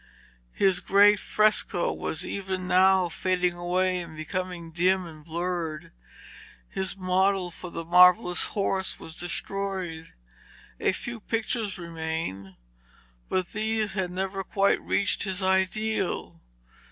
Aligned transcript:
His 0.55 0.79
great 0.79 1.19
fresco 1.19 1.93
was 1.93 2.25
even 2.25 2.67
now 2.67 3.07
fading 3.07 3.53
away 3.53 3.99
and 3.99 4.17
becoming 4.17 4.71
dim 4.71 5.05
and 5.05 5.23
blurred. 5.23 5.91
His 6.67 6.97
model 6.97 7.51
for 7.51 7.69
the 7.69 7.85
marvellous 7.85 8.45
horse 8.57 8.99
was 8.99 9.13
destroyed. 9.13 10.11
A 10.79 10.91
few 10.91 11.19
pictures 11.19 11.77
remained, 11.77 12.55
but 13.29 13.49
these 13.49 13.93
had 13.93 14.09
never 14.09 14.43
quite 14.43 14.81
reached 14.81 15.21
his 15.21 15.43
ideal. 15.43 16.41